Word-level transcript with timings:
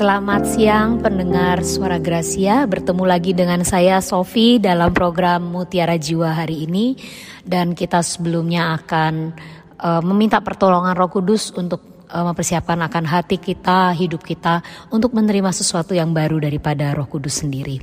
Selamat 0.00 0.48
siang 0.48 0.96
pendengar 0.96 1.60
Suara 1.60 2.00
Gracia, 2.00 2.64
bertemu 2.64 3.04
lagi 3.04 3.36
dengan 3.36 3.60
saya 3.68 4.00
Sofi 4.00 4.56
dalam 4.56 4.96
program 4.96 5.52
Mutiara 5.52 6.00
Jiwa 6.00 6.40
hari 6.40 6.64
ini 6.64 6.96
dan 7.44 7.76
kita 7.76 8.00
sebelumnya 8.00 8.80
akan 8.80 9.36
uh, 9.76 10.00
meminta 10.00 10.40
pertolongan 10.40 10.96
Roh 10.96 11.12
Kudus 11.12 11.52
untuk 11.52 12.08
uh, 12.08 12.24
mempersiapkan 12.32 12.80
akan 12.80 13.04
hati 13.04 13.36
kita, 13.36 13.92
hidup 13.92 14.24
kita 14.24 14.64
untuk 14.88 15.12
menerima 15.12 15.52
sesuatu 15.52 15.92
yang 15.92 16.16
baru 16.16 16.40
daripada 16.40 16.96
Roh 16.96 17.04
Kudus 17.04 17.44
sendiri. 17.44 17.76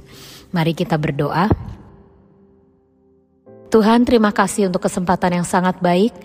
Mari 0.50 0.74
kita 0.74 0.98
berdoa. 0.98 1.46
Tuhan, 3.70 4.10
terima 4.10 4.34
kasih 4.34 4.74
untuk 4.74 4.90
kesempatan 4.90 5.38
yang 5.38 5.46
sangat 5.46 5.78
baik. 5.86 6.18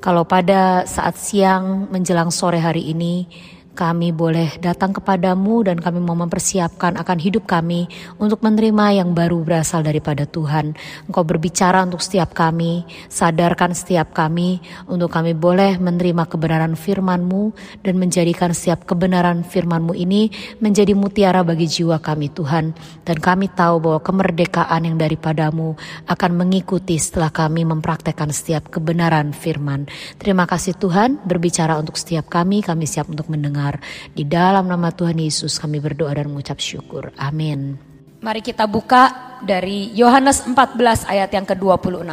Kalau 0.00 0.24
pada 0.24 0.88
saat 0.88 1.20
siang 1.20 1.92
menjelang 1.92 2.32
sore 2.32 2.56
hari 2.56 2.88
ini 2.88 3.28
kami 3.76 4.08
boleh 4.08 4.56
datang 4.56 4.96
kepadamu 4.96 5.60
dan 5.68 5.76
kami 5.76 6.00
mau 6.00 6.16
mempersiapkan 6.16 6.96
akan 6.96 7.18
hidup 7.20 7.44
kami 7.44 7.84
untuk 8.16 8.40
menerima 8.40 9.04
yang 9.04 9.12
baru 9.12 9.44
berasal 9.44 9.84
daripada 9.84 10.24
Tuhan. 10.24 10.72
Engkau 11.04 11.28
berbicara 11.28 11.84
untuk 11.84 12.00
setiap 12.00 12.32
kami, 12.32 12.88
sadarkan 13.12 13.76
setiap 13.76 14.16
kami 14.16 14.64
untuk 14.88 15.12
kami 15.12 15.36
boleh 15.36 15.76
menerima 15.76 16.24
kebenaran 16.24 16.72
firman-Mu 16.72 17.52
dan 17.84 18.00
menjadikan 18.00 18.56
setiap 18.56 18.88
kebenaran 18.88 19.44
firman-Mu 19.44 19.92
ini 19.92 20.32
menjadi 20.64 20.96
mutiara 20.96 21.44
bagi 21.44 21.68
jiwa 21.68 22.00
kami 22.00 22.32
Tuhan. 22.32 22.72
Dan 23.04 23.16
kami 23.20 23.52
tahu 23.52 23.84
bahwa 23.84 24.00
kemerdekaan 24.00 24.88
yang 24.88 24.96
daripadamu 24.96 25.76
akan 26.08 26.30
mengikuti 26.32 26.96
setelah 26.96 27.28
kami 27.28 27.68
mempraktekkan 27.68 28.32
setiap 28.32 28.72
kebenaran 28.72 29.36
firman. 29.36 29.84
Terima 30.16 30.48
kasih 30.48 30.72
Tuhan 30.80 31.20
berbicara 31.28 31.76
untuk 31.76 32.00
setiap 32.00 32.32
kami, 32.32 32.64
kami 32.64 32.88
siap 32.88 33.12
untuk 33.12 33.28
mendengar 33.28 33.65
benar. 33.66 33.82
Di 34.14 34.22
dalam 34.22 34.70
nama 34.70 34.94
Tuhan 34.94 35.18
Yesus 35.18 35.58
kami 35.58 35.82
berdoa 35.82 36.14
dan 36.14 36.30
mengucap 36.30 36.62
syukur. 36.62 37.10
Amin. 37.18 37.74
Mari 38.22 38.40
kita 38.40 38.64
buka 38.70 39.36
dari 39.42 39.90
Yohanes 39.92 40.46
14 40.46 41.10
ayat 41.10 41.30
yang 41.34 41.46
ke-26. 41.46 42.10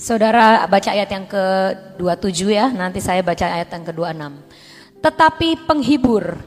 Saudara 0.00 0.64
baca 0.66 0.90
ayat 0.90 1.10
yang 1.12 1.26
ke-27 1.28 2.40
ya, 2.50 2.66
nanti 2.72 2.98
saya 2.98 3.22
baca 3.22 3.46
ayat 3.46 3.68
yang 3.70 3.84
ke-26. 3.86 4.22
Tetapi 5.00 5.48
penghibur, 5.64 6.40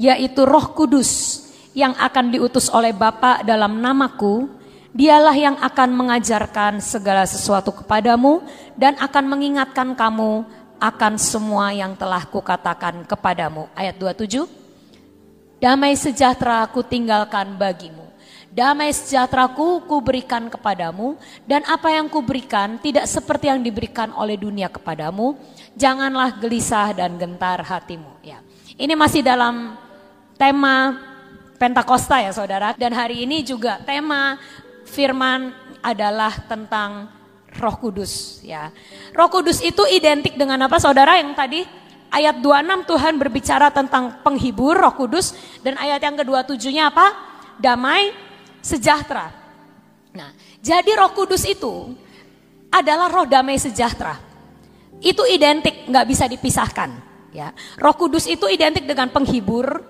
yaitu 0.00 0.44
roh 0.48 0.72
kudus 0.72 1.42
yang 1.76 1.92
akan 1.96 2.32
diutus 2.32 2.72
oleh 2.72 2.96
Bapa 2.96 3.44
dalam 3.44 3.80
namaku, 3.80 4.48
dialah 4.90 5.36
yang 5.36 5.56
akan 5.60 5.88
mengajarkan 5.94 6.82
segala 6.82 7.22
sesuatu 7.28 7.70
kepadamu 7.70 8.42
dan 8.74 8.98
akan 8.98 9.24
mengingatkan 9.28 9.94
kamu 9.94 10.44
akan 10.80 11.20
semua 11.20 11.70
yang 11.76 11.92
telah 11.92 12.24
kukatakan 12.24 13.04
kepadamu. 13.04 13.68
Ayat 13.76 14.00
27. 14.00 14.48
Damai 15.60 15.92
sejahtera 15.92 16.64
ku 16.72 16.80
tinggalkan 16.80 17.54
bagimu. 17.60 18.08
Damai 18.50 18.90
sejahteraku 18.90 19.86
kuberikan 19.86 20.50
kepadamu 20.50 21.14
dan 21.46 21.62
apa 21.70 21.92
yang 21.94 22.10
kuberikan 22.10 22.80
tidak 22.82 23.06
seperti 23.06 23.46
yang 23.46 23.62
diberikan 23.62 24.10
oleh 24.16 24.34
dunia 24.34 24.66
kepadamu. 24.66 25.38
Janganlah 25.78 26.34
gelisah 26.40 26.90
dan 26.96 27.14
gentar 27.14 27.62
hatimu. 27.62 28.18
Ya. 28.24 28.42
Ini 28.74 28.96
masih 28.98 29.22
dalam 29.22 29.78
tema 30.34 30.98
Pentakosta 31.60 32.24
ya 32.24 32.32
saudara. 32.32 32.72
Dan 32.72 32.96
hari 32.96 33.28
ini 33.28 33.44
juga 33.44 33.76
tema 33.84 34.40
firman 34.88 35.52
adalah 35.84 36.32
tentang 36.48 37.19
Roh 37.58 37.76
Kudus 37.80 38.44
ya. 38.46 38.70
Roh 39.10 39.30
Kudus 39.32 39.58
itu 39.64 39.82
identik 39.90 40.38
dengan 40.38 40.60
apa 40.66 40.78
Saudara 40.78 41.18
yang 41.18 41.34
tadi 41.34 41.66
ayat 42.10 42.38
26 42.42 42.90
Tuhan 42.90 43.14
berbicara 43.18 43.68
tentang 43.74 44.22
penghibur 44.22 44.78
Roh 44.78 44.94
Kudus 44.94 45.34
dan 45.64 45.78
ayat 45.78 46.02
yang 46.02 46.14
kedua 46.18 46.46
tujuhnya 46.46 46.90
apa? 46.94 47.06
Damai 47.58 48.14
sejahtera. 48.60 49.32
Nah, 50.10 50.30
jadi 50.60 50.90
Roh 50.98 51.12
Kudus 51.14 51.46
itu 51.46 51.94
adalah 52.70 53.10
roh 53.10 53.26
damai 53.26 53.58
sejahtera. 53.58 54.18
Itu 55.02 55.26
identik, 55.26 55.90
nggak 55.90 56.06
bisa 56.06 56.30
dipisahkan. 56.30 56.90
Ya, 57.30 57.54
Roh 57.78 57.94
Kudus 57.94 58.26
itu 58.26 58.46
identik 58.50 58.86
dengan 58.86 59.10
penghibur, 59.10 59.82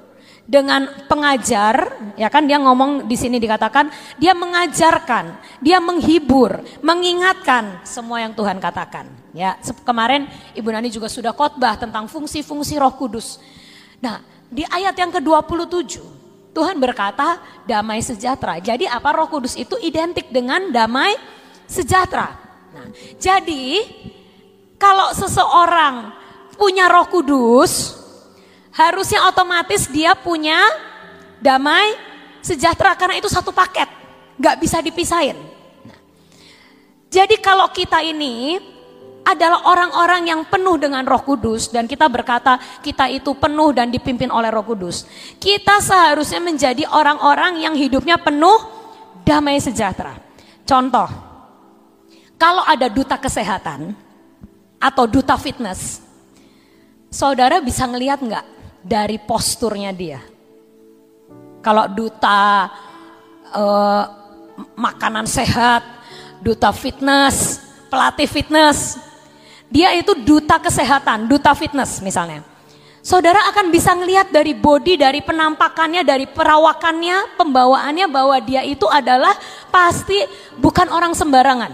dengan 0.50 1.06
pengajar, 1.06 1.94
ya 2.18 2.26
kan 2.26 2.42
dia 2.42 2.58
ngomong 2.58 3.06
di 3.06 3.14
sini 3.14 3.38
dikatakan 3.38 3.86
dia 4.18 4.34
mengajarkan, 4.34 5.38
dia 5.62 5.78
menghibur, 5.78 6.66
mengingatkan 6.82 7.78
semua 7.86 8.18
yang 8.18 8.34
Tuhan 8.34 8.58
katakan. 8.58 9.06
Ya, 9.30 9.54
kemarin 9.86 10.26
Ibu 10.58 10.74
Nani 10.74 10.90
juga 10.90 11.06
sudah 11.06 11.30
khotbah 11.30 11.78
tentang 11.78 12.10
fungsi-fungsi 12.10 12.82
Roh 12.82 12.90
Kudus. 12.98 13.38
Nah, 14.02 14.26
di 14.50 14.66
ayat 14.66 14.98
yang 14.98 15.14
ke-27 15.14 16.02
Tuhan 16.50 16.82
berkata 16.82 17.38
damai 17.62 18.02
sejahtera. 18.02 18.58
Jadi 18.58 18.90
apa 18.90 19.06
Roh 19.14 19.30
Kudus 19.30 19.54
itu 19.54 19.78
identik 19.78 20.34
dengan 20.34 20.74
damai 20.74 21.14
sejahtera. 21.70 22.34
Nah, 22.74 22.90
jadi 23.22 23.86
kalau 24.82 25.14
seseorang 25.14 26.10
punya 26.58 26.90
Roh 26.90 27.06
Kudus, 27.06 27.99
harusnya 28.88 29.20
otomatis 29.28 29.84
dia 29.90 30.16
punya 30.16 30.56
damai 31.42 31.96
sejahtera 32.40 32.96
karena 32.96 33.20
itu 33.20 33.28
satu 33.28 33.52
paket, 33.52 33.88
nggak 34.40 34.56
bisa 34.60 34.80
dipisahin. 34.80 35.36
jadi 37.10 37.36
kalau 37.42 37.66
kita 37.74 38.00
ini 38.06 38.56
adalah 39.26 39.68
orang-orang 39.68 40.32
yang 40.32 40.40
penuh 40.48 40.80
dengan 40.80 41.04
Roh 41.04 41.20
Kudus 41.20 41.68
dan 41.68 41.84
kita 41.84 42.08
berkata 42.08 42.56
kita 42.80 43.06
itu 43.12 43.36
penuh 43.36 43.70
dan 43.76 43.92
dipimpin 43.92 44.32
oleh 44.32 44.48
Roh 44.48 44.64
Kudus. 44.64 45.04
Kita 45.36 45.78
seharusnya 45.78 46.40
menjadi 46.40 46.88
orang-orang 46.88 47.60
yang 47.60 47.74
hidupnya 47.76 48.16
penuh 48.16 48.58
damai 49.22 49.60
sejahtera. 49.60 50.16
Contoh, 50.64 51.08
kalau 52.40 52.64
ada 52.64 52.88
duta 52.88 53.20
kesehatan 53.20 53.92
atau 54.80 55.04
duta 55.04 55.36
fitness, 55.36 56.00
saudara 57.12 57.60
bisa 57.60 57.84
ngelihat 57.84 58.22
nggak 58.22 58.59
dari 58.80 59.20
posturnya 59.20 59.92
dia. 59.92 60.20
Kalau 61.60 61.88
duta 61.92 62.72
uh, 63.52 64.04
makanan 64.76 65.28
sehat, 65.28 65.84
duta 66.40 66.72
fitness, 66.72 67.60
pelatih 67.92 68.28
fitness, 68.28 68.96
dia 69.68 69.92
itu 69.92 70.16
duta 70.16 70.56
kesehatan, 70.56 71.28
duta 71.28 71.52
fitness 71.52 72.00
misalnya. 72.00 72.42
Saudara 73.00 73.48
akan 73.48 73.72
bisa 73.72 73.96
ngelihat 73.96 74.28
dari 74.28 74.52
body, 74.52 75.00
dari 75.00 75.24
penampakannya, 75.24 76.04
dari 76.04 76.28
perawakannya, 76.28 77.36
pembawaannya 77.40 78.06
bahwa 78.12 78.36
dia 78.44 78.60
itu 78.60 78.84
adalah 78.92 79.32
pasti 79.72 80.20
bukan 80.60 80.92
orang 80.92 81.16
sembarangan. 81.16 81.72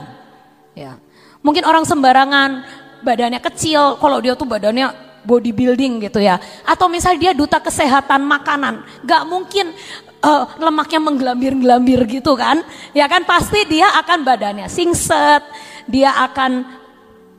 Ya. 0.78 0.94
Mungkin 1.42 1.66
orang 1.66 1.82
sembarangan 1.82 2.62
badannya 3.02 3.42
kecil, 3.42 3.98
kalau 3.98 4.22
dia 4.22 4.38
tuh 4.38 4.46
badannya 4.46 5.05
bodybuilding 5.26 6.06
gitu 6.06 6.22
ya. 6.22 6.38
Atau 6.62 6.86
misalnya 6.86 7.30
dia 7.30 7.32
duta 7.34 7.58
kesehatan 7.58 8.22
makanan, 8.22 8.86
gak 9.02 9.26
mungkin 9.26 9.74
uh, 10.22 10.44
lemaknya 10.62 11.00
menggelambir-gelambir 11.02 12.00
gitu 12.06 12.38
kan. 12.38 12.62
Ya 12.94 13.10
kan 13.10 13.26
pasti 13.26 13.66
dia 13.66 13.90
akan 14.00 14.22
badannya 14.22 14.70
singset, 14.70 15.42
dia 15.90 16.14
akan 16.30 16.64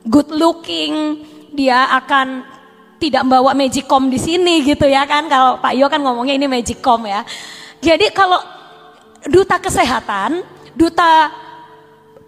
good 0.06 0.28
looking, 0.30 1.24
dia 1.52 1.88
akan 1.96 2.44
tidak 2.98 3.22
membawa 3.24 3.54
magicom 3.54 4.10
di 4.10 4.18
sini 4.20 4.62
gitu 4.62 4.84
ya 4.86 5.08
kan. 5.08 5.26
Kalau 5.26 5.58
Pak 5.58 5.72
Yo 5.74 5.86
kan 5.88 6.04
ngomongnya 6.04 6.36
ini 6.36 6.46
magicom 6.46 7.08
ya. 7.08 7.24
Jadi 7.78 8.10
kalau 8.10 8.38
duta 9.26 9.56
kesehatan, 9.58 10.42
duta 10.74 11.30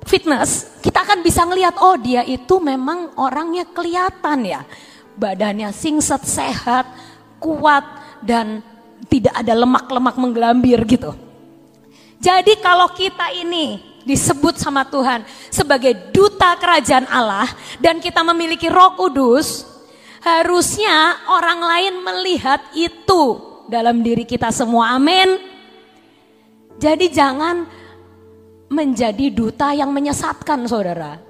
fitness, 0.07 0.81
kita 0.81 1.03
akan 1.03 1.21
bisa 1.21 1.43
ngelihat 1.45 1.75
oh 1.83 1.99
dia 1.99 2.23
itu 2.23 2.59
memang 2.63 3.15
orangnya 3.19 3.67
kelihatan 3.69 4.47
ya 4.47 4.63
badannya 5.21 5.69
singset, 5.77 6.25
sehat, 6.25 6.89
kuat, 7.37 7.85
dan 8.25 8.65
tidak 9.13 9.37
ada 9.37 9.53
lemak-lemak 9.53 10.17
menggelambir 10.17 10.81
gitu. 10.89 11.13
Jadi 12.21 12.57
kalau 12.61 12.89
kita 12.97 13.33
ini 13.37 13.81
disebut 14.05 14.57
sama 14.57 14.89
Tuhan 14.89 15.25
sebagai 15.53 16.13
duta 16.13 16.57
kerajaan 16.57 17.05
Allah 17.09 17.49
dan 17.81 18.01
kita 18.01 18.25
memiliki 18.25 18.69
roh 18.69 18.97
kudus, 18.97 19.65
harusnya 20.25 21.17
orang 21.29 21.61
lain 21.61 21.95
melihat 22.05 22.61
itu 22.77 23.41
dalam 23.69 24.05
diri 24.05 24.25
kita 24.25 24.53
semua. 24.53 24.97
Amin. 24.97 25.41
Jadi 26.81 27.13
jangan 27.13 27.65
menjadi 28.71 29.27
duta 29.33 29.73
yang 29.77 29.93
menyesatkan 29.93 30.65
saudara. 30.65 31.21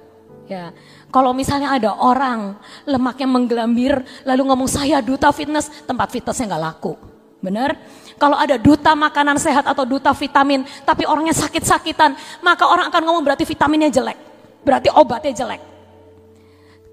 Ya, 0.47 0.75
kalau 1.11 1.35
misalnya 1.35 1.75
ada 1.75 1.91
orang 1.99 2.55
lemaknya 2.87 3.27
menggelambir 3.27 3.99
lalu 4.23 4.41
ngomong 4.47 4.69
saya 4.71 5.03
duta 5.03 5.27
fitness, 5.35 5.67
tempat 5.83 6.07
fitnessnya 6.07 6.55
nggak 6.55 6.63
laku. 6.63 6.95
Benar? 7.43 7.75
Kalau 8.15 8.37
ada 8.37 8.55
duta 8.55 8.93
makanan 8.93 9.35
sehat 9.41 9.65
atau 9.65 9.83
duta 9.83 10.13
vitamin, 10.13 10.63
tapi 10.85 11.09
orangnya 11.09 11.33
sakit-sakitan, 11.33 12.13
maka 12.39 12.69
orang 12.69 12.87
akan 12.87 13.01
ngomong 13.01 13.23
berarti 13.25 13.43
vitaminnya 13.43 13.89
jelek. 13.89 14.17
Berarti 14.61 14.93
obatnya 14.93 15.33
jelek. 15.33 15.61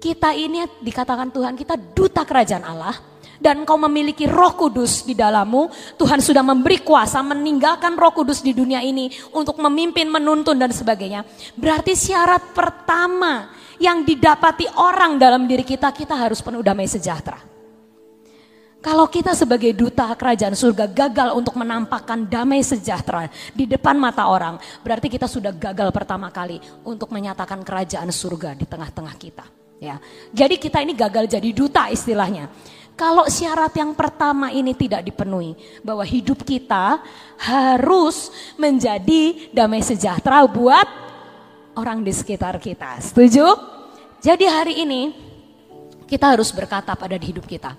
Kita 0.01 0.33
ini 0.33 0.65
dikatakan 0.81 1.29
Tuhan 1.29 1.53
kita 1.53 1.77
duta 1.77 2.25
kerajaan 2.25 2.65
Allah 2.65 2.95
dan 3.39 3.63
kau 3.63 3.79
memiliki 3.79 4.27
roh 4.27 4.53
kudus 4.53 5.07
di 5.07 5.15
dalammu, 5.15 5.95
Tuhan 5.95 6.19
sudah 6.19 6.43
memberi 6.43 6.83
kuasa 6.83 7.23
meninggalkan 7.23 7.95
roh 7.95 8.11
kudus 8.11 8.43
di 8.43 8.51
dunia 8.51 8.83
ini 8.83 9.09
untuk 9.31 9.57
memimpin, 9.57 10.11
menuntun 10.11 10.59
dan 10.59 10.69
sebagainya. 10.75 11.23
Berarti 11.55 11.95
syarat 11.95 12.51
pertama 12.51 13.49
yang 13.79 14.03
didapati 14.03 14.67
orang 14.75 15.15
dalam 15.15 15.47
diri 15.47 15.63
kita, 15.63 15.89
kita 15.95 16.13
harus 16.13 16.43
penuh 16.43 16.59
damai 16.59 16.85
sejahtera. 16.85 17.39
Kalau 18.79 19.11
kita 19.11 19.35
sebagai 19.35 19.75
duta 19.75 20.07
kerajaan 20.15 20.55
surga 20.55 20.87
gagal 20.87 21.35
untuk 21.35 21.59
menampakkan 21.59 22.23
damai 22.23 22.63
sejahtera 22.63 23.27
di 23.51 23.67
depan 23.67 23.99
mata 23.99 24.23
orang, 24.31 24.55
berarti 24.79 25.11
kita 25.11 25.27
sudah 25.27 25.51
gagal 25.51 25.91
pertama 25.91 26.31
kali 26.31 26.63
untuk 26.87 27.11
menyatakan 27.11 27.59
kerajaan 27.59 28.07
surga 28.07 28.55
di 28.55 28.63
tengah-tengah 28.63 29.15
kita. 29.19 29.43
Ya, 29.79 29.99
jadi 30.31 30.55
kita 30.59 30.79
ini 30.83 30.95
gagal 30.95 31.27
jadi 31.27 31.49
duta 31.51 31.91
istilahnya. 31.91 32.51
Kalau 32.99 33.31
syarat 33.31 33.71
yang 33.79 33.95
pertama 33.95 34.51
ini 34.51 34.75
tidak 34.75 35.07
dipenuhi, 35.07 35.55
bahwa 35.79 36.03
hidup 36.03 36.43
kita 36.43 36.99
harus 37.39 38.27
menjadi 38.59 39.55
damai 39.55 39.79
sejahtera 39.79 40.43
buat 40.43 40.83
orang 41.79 42.03
di 42.03 42.11
sekitar 42.11 42.59
kita. 42.59 42.99
Setuju? 42.99 43.55
Jadi 44.19 44.43
hari 44.51 44.83
ini 44.83 45.15
kita 46.11 46.35
harus 46.35 46.51
berkata 46.51 46.91
pada 46.99 47.15
hidup 47.15 47.47
kita, 47.47 47.71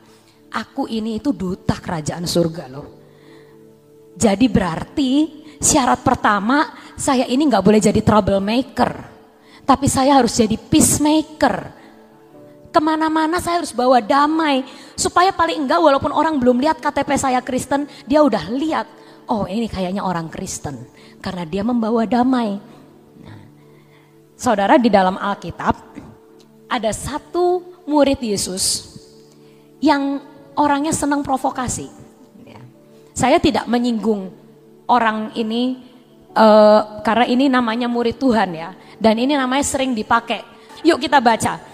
aku 0.48 0.88
ini 0.88 1.20
itu 1.20 1.36
duta 1.36 1.76
kerajaan 1.76 2.24
surga 2.24 2.64
loh. 2.72 2.88
Jadi 4.16 4.48
berarti 4.48 5.12
syarat 5.60 6.00
pertama 6.00 6.72
saya 6.96 7.28
ini 7.28 7.44
nggak 7.44 7.60
boleh 7.60 7.76
jadi 7.76 8.00
troublemaker, 8.00 8.92
tapi 9.68 9.84
saya 9.84 10.16
harus 10.16 10.32
jadi 10.32 10.56
peacemaker 10.56 11.79
Ke 12.70 12.78
mana-mana 12.78 13.42
saya 13.42 13.62
harus 13.62 13.74
bawa 13.74 13.98
damai. 13.98 14.62
Supaya 14.94 15.34
paling 15.34 15.66
enggak 15.66 15.82
walaupun 15.82 16.14
orang 16.14 16.38
belum 16.38 16.62
lihat 16.62 16.78
KTP 16.78 17.10
saya 17.18 17.42
Kristen, 17.42 17.90
dia 18.06 18.22
udah 18.22 18.46
lihat. 18.54 18.86
Oh 19.26 19.46
ini 19.50 19.66
kayaknya 19.66 20.06
orang 20.06 20.30
Kristen. 20.30 20.86
Karena 21.18 21.42
dia 21.42 21.66
membawa 21.66 22.06
damai. 22.06 22.62
Nah, 23.26 23.40
saudara 24.38 24.78
di 24.78 24.86
dalam 24.86 25.18
Alkitab, 25.18 25.74
ada 26.70 26.90
satu 26.94 27.74
murid 27.90 28.22
Yesus 28.22 28.94
yang 29.82 30.22
orangnya 30.54 30.94
senang 30.94 31.26
provokasi. 31.26 31.90
Ya. 32.46 32.62
Saya 33.18 33.42
tidak 33.42 33.66
menyinggung 33.66 34.30
orang 34.86 35.34
ini 35.34 35.82
uh, 36.38 37.02
karena 37.02 37.26
ini 37.26 37.50
namanya 37.50 37.90
murid 37.90 38.14
Tuhan 38.14 38.50
ya. 38.54 38.70
Dan 38.94 39.18
ini 39.18 39.34
namanya 39.34 39.66
sering 39.66 39.90
dipakai. 39.90 40.46
Yuk 40.86 41.02
kita 41.02 41.18
baca 41.18 41.69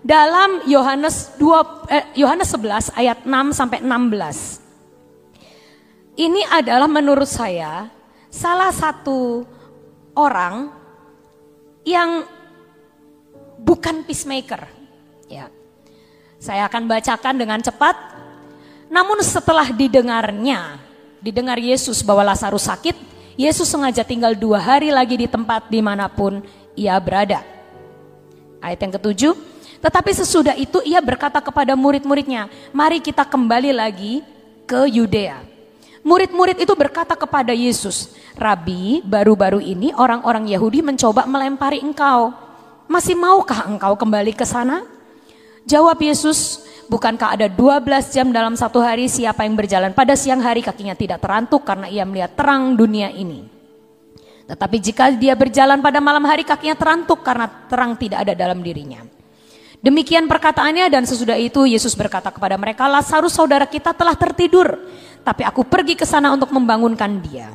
dalam 0.00 0.64
Yohanes 0.64 1.36
2 1.36 1.92
eh, 1.92 2.04
Yohanes 2.16 2.48
11 2.56 2.96
ayat 2.96 3.18
6 3.24 3.52
sampai 3.52 3.84
16. 3.84 4.60
Ini 6.20 6.44
adalah 6.52 6.88
menurut 6.88 7.28
saya 7.28 7.88
salah 8.28 8.72
satu 8.72 9.44
orang 10.16 10.72
yang 11.84 12.24
bukan 13.60 14.04
peacemaker. 14.04 14.68
Ya. 15.28 15.48
Saya 16.40 16.64
akan 16.68 16.88
bacakan 16.88 17.36
dengan 17.36 17.60
cepat. 17.60 17.96
Namun 18.90 19.22
setelah 19.22 19.70
didengarnya, 19.70 20.80
didengar 21.22 21.60
Yesus 21.60 22.02
bahwa 22.02 22.26
Lazarus 22.26 22.66
sakit, 22.66 22.96
Yesus 23.38 23.70
sengaja 23.70 24.02
tinggal 24.02 24.34
dua 24.34 24.58
hari 24.58 24.90
lagi 24.90 25.14
di 25.14 25.30
tempat 25.30 25.70
di 25.70 25.78
mana 25.78 26.10
pun 26.10 26.42
ia 26.74 26.98
berada. 26.98 27.46
Ayat 28.60 28.82
yang 28.82 28.92
ketujuh, 28.98 29.32
tetapi 29.80 30.12
sesudah 30.12 30.52
itu 30.60 30.84
ia 30.84 31.00
berkata 31.00 31.40
kepada 31.40 31.72
murid-muridnya, 31.72 32.52
mari 32.68 33.00
kita 33.00 33.24
kembali 33.24 33.72
lagi 33.72 34.20
ke 34.68 34.84
Yudea. 34.84 35.40
Murid-murid 36.04 36.60
itu 36.60 36.72
berkata 36.76 37.16
kepada 37.16 37.56
Yesus, 37.56 38.12
Rabi, 38.36 39.00
baru-baru 39.04 39.60
ini 39.60 39.92
orang-orang 39.96 40.48
Yahudi 40.52 40.84
mencoba 40.84 41.24
melempari 41.24 41.80
engkau. 41.80 42.32
Masih 42.88 43.16
maukah 43.16 43.68
engkau 43.68 43.96
kembali 43.96 44.36
ke 44.36 44.44
sana? 44.44 44.84
Jawab 45.64 45.96
Yesus, 46.00 46.64
bukankah 46.88 47.36
ada 47.36 47.46
12 47.48 47.84
jam 48.12 48.32
dalam 48.32 48.56
satu 48.56 48.80
hari 48.80 49.08
siapa 49.08 49.44
yang 49.44 49.56
berjalan 49.56 49.92
pada 49.92 50.12
siang 50.16 50.40
hari 50.40 50.60
kakinya 50.64 50.96
tidak 50.96 51.24
terantuk 51.24 51.64
karena 51.64 51.88
ia 51.88 52.04
melihat 52.04 52.32
terang 52.36 52.76
dunia 52.76 53.12
ini. 53.12 53.48
Tetapi 54.48 54.76
jika 54.82 55.12
dia 55.14 55.36
berjalan 55.36 55.84
pada 55.84 56.00
malam 56.00 56.24
hari 56.24 56.44
kakinya 56.44 56.76
terantuk 56.76 57.20
karena 57.24 57.48
terang 57.68 57.94
tidak 57.96 58.24
ada 58.24 58.32
dalam 58.34 58.64
dirinya. 58.64 59.19
Demikian 59.80 60.28
perkataannya 60.28 60.92
dan 60.92 61.08
sesudah 61.08 61.40
itu 61.40 61.64
Yesus 61.64 61.96
berkata 61.96 62.28
kepada 62.28 62.60
mereka, 62.60 62.84
Lazarus 62.84 63.32
saudara 63.32 63.64
kita 63.64 63.96
telah 63.96 64.12
tertidur, 64.12 64.76
tapi 65.24 65.40
aku 65.40 65.64
pergi 65.64 65.96
ke 65.96 66.04
sana 66.04 66.36
untuk 66.36 66.52
membangunkan 66.52 67.08
dia. 67.24 67.48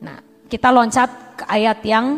Nah, 0.00 0.24
kita 0.48 0.72
loncat 0.72 1.10
ke 1.36 1.44
ayat 1.44 1.78
yang 1.84 2.16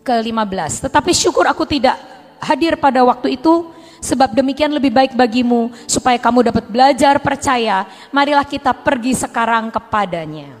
ke-15. 0.00 0.88
Tetapi 0.88 1.12
syukur 1.12 1.44
aku 1.44 1.68
tidak 1.68 2.00
hadir 2.40 2.80
pada 2.80 3.04
waktu 3.04 3.36
itu, 3.36 3.68
sebab 4.00 4.32
demikian 4.32 4.72
lebih 4.72 4.88
baik 4.88 5.12
bagimu, 5.12 5.68
supaya 5.84 6.16
kamu 6.16 6.48
dapat 6.48 6.64
belajar 6.64 7.20
percaya, 7.20 7.84
marilah 8.08 8.48
kita 8.48 8.72
pergi 8.72 9.20
sekarang 9.20 9.68
kepadanya. 9.68 10.56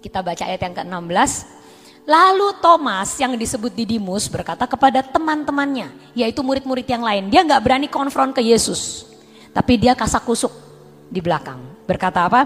Kita 0.00 0.24
baca 0.24 0.42
ayat 0.48 0.60
yang 0.64 0.74
ke-16. 0.74 1.61
Lalu 2.02 2.58
Thomas 2.58 3.14
yang 3.14 3.38
disebut 3.38 3.70
Didimus 3.78 4.26
berkata 4.26 4.66
kepada 4.66 5.06
teman-temannya, 5.06 5.94
yaitu 6.18 6.42
murid-murid 6.42 6.82
yang 6.82 7.06
lain. 7.06 7.30
Dia 7.30 7.46
nggak 7.46 7.62
berani 7.62 7.86
konfront 7.86 8.34
ke 8.34 8.42
Yesus, 8.42 9.06
tapi 9.54 9.78
dia 9.78 9.94
kasak 9.94 10.26
kusuk 10.26 10.50
di 11.06 11.22
belakang. 11.22 11.62
Berkata 11.86 12.26
apa? 12.26 12.42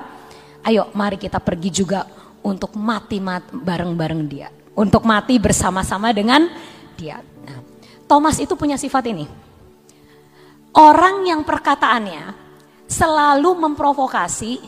Ayo 0.60 0.92
mari 0.92 1.16
kita 1.16 1.40
pergi 1.40 1.72
juga 1.72 2.04
untuk 2.44 2.76
mati 2.76 3.16
bareng-bareng 3.48 4.22
dia. 4.28 4.52
Untuk 4.76 5.08
mati 5.08 5.40
bersama-sama 5.40 6.12
dengan 6.12 6.52
dia. 6.92 7.24
Nah, 7.24 7.64
Thomas 8.04 8.36
itu 8.36 8.52
punya 8.60 8.76
sifat 8.76 9.08
ini. 9.08 9.24
Orang 10.76 11.24
yang 11.24 11.40
perkataannya 11.48 12.36
selalu 12.84 13.56
memprovokasi, 13.56 14.60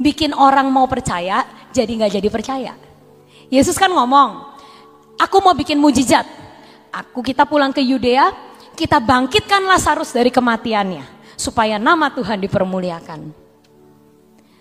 bikin 0.00 0.32
orang 0.32 0.72
mau 0.72 0.88
percaya, 0.88 1.44
jadi 1.76 1.92
nggak 1.92 2.12
jadi 2.16 2.28
percaya. 2.32 2.72
Yesus 3.50 3.74
kan 3.74 3.90
ngomong, 3.90 4.54
aku 5.18 5.36
mau 5.42 5.52
bikin 5.52 5.76
mujizat. 5.76 6.24
Aku 6.94 7.20
kita 7.20 7.42
pulang 7.42 7.74
ke 7.74 7.82
Yudea, 7.82 8.30
kita 8.78 9.02
bangkitkan 9.02 9.66
Lazarus 9.66 10.14
dari 10.14 10.30
kematiannya. 10.30 11.34
Supaya 11.34 11.76
nama 11.76 12.08
Tuhan 12.14 12.38
dipermuliakan. 12.46 13.20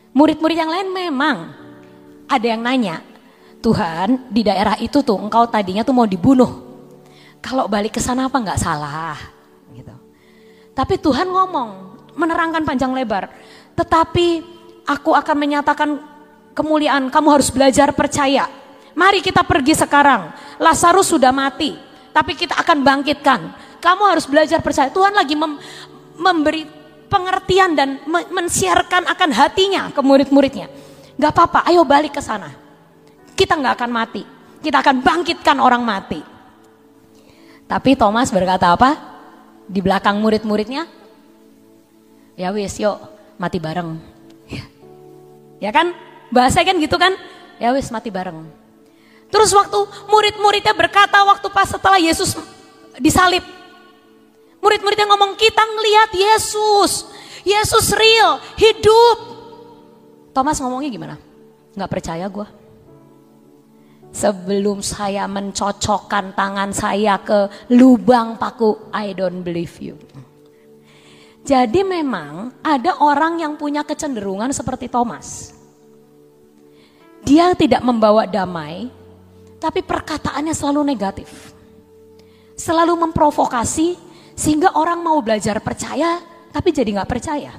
Murid-murid 0.09 0.57
yang 0.57 0.71
lain 0.73 0.89
memang 0.89 1.37
ada 2.25 2.45
yang 2.45 2.65
nanya, 2.65 3.05
Tuhan 3.59 4.31
di 4.31 4.41
daerah 4.41 4.79
itu 4.79 5.03
tuh 5.03 5.19
engkau 5.19 5.45
tadinya 5.45 5.83
tuh 5.85 5.93
mau 5.93 6.07
dibunuh. 6.07 6.65
Kalau 7.39 7.67
balik 7.69 7.99
ke 7.99 8.01
sana 8.01 8.25
apa 8.25 8.37
nggak 8.39 8.59
salah? 8.59 9.15
Gitu. 9.71 9.93
Tapi 10.73 10.95
Tuhan 10.97 11.27
ngomong, 11.29 11.69
menerangkan 12.15 12.63
panjang 12.63 12.91
lebar. 12.95 13.31
Tetapi 13.75 14.27
aku 14.87 15.11
akan 15.15 15.35
menyatakan 15.35 15.89
kemuliaan, 16.55 17.07
kamu 17.11 17.27
harus 17.39 17.51
belajar 17.51 17.91
percaya. 17.95 18.47
Mari 18.99 19.23
kita 19.23 19.47
pergi 19.47 19.79
sekarang. 19.79 20.35
Lazarus 20.59 21.07
sudah 21.07 21.31
mati, 21.31 21.71
tapi 22.11 22.35
kita 22.35 22.59
akan 22.59 22.83
bangkitkan. 22.83 23.39
Kamu 23.79 24.03
harus 24.11 24.27
belajar 24.27 24.59
percaya. 24.59 24.91
Tuhan 24.91 25.15
lagi 25.15 25.39
mem 25.39 25.55
memberi 26.19 26.67
pengertian 27.07 27.79
dan 27.79 28.03
mensiarkan 28.11 29.07
akan 29.07 29.29
hatinya 29.31 29.87
ke 29.95 30.03
murid-muridnya. 30.03 30.67
Gak 31.15 31.31
apa-apa, 31.31 31.63
ayo 31.71 31.87
balik 31.87 32.19
ke 32.19 32.21
sana. 32.21 32.51
Kita 33.39 33.55
nggak 33.55 33.79
akan 33.79 33.91
mati. 33.91 34.23
Kita 34.59 34.83
akan 34.83 34.99
bangkitkan 34.99 35.63
orang 35.63 35.79
mati. 35.79 36.19
Tapi 37.71 37.95
Thomas 37.95 38.35
berkata 38.35 38.75
apa? 38.75 38.99
Di 39.63 39.79
belakang 39.79 40.19
murid-muridnya, 40.19 40.83
ya 42.35 42.51
wis 42.51 42.75
yuk 42.83 42.99
mati 43.39 43.63
bareng. 43.63 43.95
Ya 45.59 45.75
kan? 45.75 45.91
Bahasa 46.31 46.63
kan 46.63 46.79
gitu 46.79 46.95
kan? 46.95 47.11
Ya 47.59 47.75
wis 47.75 47.91
mati 47.91 48.07
bareng. 48.07 48.58
Terus 49.29 49.53
waktu 49.53 49.79
murid-muridnya 50.09 50.73
berkata 50.73 51.21
waktu 51.21 51.47
pas 51.53 51.69
setelah 51.69 52.01
Yesus 52.01 52.33
disalib. 52.97 53.45
Murid-muridnya 54.59 55.07
ngomong 55.07 55.37
kita 55.39 55.63
ngelihat 55.63 56.09
Yesus. 56.11 57.07
Yesus 57.47 57.95
real, 57.95 58.41
hidup. 58.59 59.17
Thomas 60.35 60.59
ngomongnya 60.59 60.91
gimana? 60.91 61.15
Gak 61.77 61.89
percaya 61.89 62.27
gue. 62.27 62.47
Sebelum 64.09 64.81
saya 64.81 65.29
mencocokkan 65.29 66.33
tangan 66.33 66.73
saya 66.73 67.21
ke 67.21 67.69
lubang 67.71 68.35
paku, 68.41 68.89
I 68.89 69.13
don't 69.13 69.45
believe 69.45 69.77
you. 69.77 69.95
Jadi 71.45 71.85
memang 71.85 72.51
ada 72.59 72.99
orang 72.99 73.39
yang 73.39 73.53
punya 73.55 73.85
kecenderungan 73.85 74.51
seperti 74.51 74.91
Thomas. 74.91 75.55
Dia 77.23 77.53
tidak 77.53 77.85
membawa 77.85 78.25
damai, 78.25 78.89
tapi 79.59 79.83
perkataannya 79.83 80.55
selalu 80.55 80.81
negatif. 80.87 81.53
selalu 82.59 82.91
memprovokasi 83.07 83.95
sehingga 84.35 84.75
orang 84.75 84.99
mau 84.99 85.23
belajar 85.23 85.63
percaya 85.63 86.19
tapi 86.51 86.75
jadi 86.75 86.91
nggak 86.91 87.07
percaya. 87.07 87.55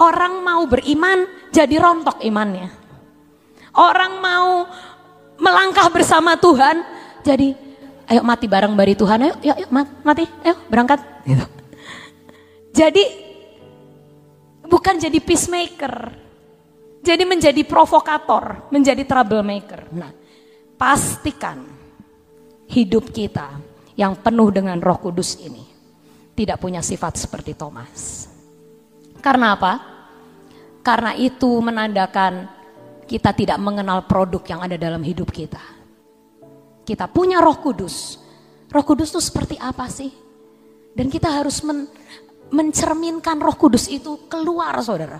Orang 0.00 0.40
mau 0.40 0.64
beriman 0.64 1.28
jadi 1.52 1.76
rontok 1.76 2.24
imannya. 2.24 2.72
Orang 3.76 4.24
mau 4.24 4.64
melangkah 5.36 5.92
bersama 5.92 6.40
Tuhan 6.40 6.80
jadi 7.20 7.52
ayo 8.08 8.24
mati 8.24 8.48
bareng 8.48 8.72
bari 8.72 8.96
Tuhan 8.96 9.28
ayo 9.28 9.34
yuk, 9.44 9.56
yuk 9.60 9.70
mati 10.00 10.24
ayo 10.40 10.56
berangkat 10.72 11.04
gitu. 11.28 11.44
Jadi 12.72 13.04
bukan 14.64 14.96
jadi 14.96 15.20
peacemaker. 15.20 16.24
Jadi 17.06 17.22
menjadi 17.22 17.62
provokator, 17.62 18.66
menjadi 18.74 19.06
troublemaker. 19.06 19.94
Nah, 19.94 20.10
pastikan 20.76 21.64
hidup 22.68 23.10
kita 23.12 23.56
yang 23.96 24.16
penuh 24.20 24.52
dengan 24.52 24.78
Roh 24.80 25.00
Kudus 25.00 25.40
ini 25.40 25.64
tidak 26.36 26.60
punya 26.60 26.84
sifat 26.84 27.16
seperti 27.16 27.56
Thomas. 27.56 28.28
Karena 29.24 29.56
apa? 29.56 29.72
Karena 30.84 31.16
itu 31.16 31.58
menandakan 31.58 32.46
kita 33.08 33.32
tidak 33.32 33.58
mengenal 33.58 34.04
produk 34.04 34.44
yang 34.44 34.60
ada 34.62 34.76
dalam 34.76 35.00
hidup 35.00 35.32
kita. 35.32 35.62
Kita 36.86 37.10
punya 37.10 37.42
Roh 37.42 37.58
Kudus. 37.58 38.20
Roh 38.70 38.84
Kudus 38.84 39.10
itu 39.10 39.20
seperti 39.24 39.56
apa 39.58 39.90
sih? 39.90 40.12
Dan 40.94 41.10
kita 41.10 41.32
harus 41.32 41.64
men, 41.66 41.90
mencerminkan 42.52 43.42
Roh 43.42 43.56
Kudus 43.58 43.90
itu 43.90 44.28
keluar, 44.30 44.78
saudara. 44.84 45.18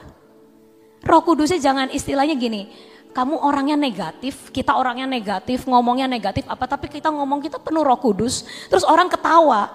Roh 1.02 1.22
Kudusnya 1.26 1.58
jangan 1.58 1.90
istilahnya 1.90 2.38
gini, 2.38 2.70
kamu 3.16 3.40
orangnya 3.40 3.80
negatif, 3.80 4.52
kita 4.52 4.76
orangnya 4.76 5.08
negatif, 5.08 5.64
ngomongnya 5.64 6.04
negatif 6.04 6.44
apa, 6.44 6.68
tapi 6.68 6.92
kita 6.92 7.08
ngomong 7.08 7.40
kita 7.40 7.56
penuh 7.56 7.80
roh 7.80 7.96
kudus, 7.96 8.44
terus 8.68 8.84
orang 8.84 9.08
ketawa. 9.08 9.72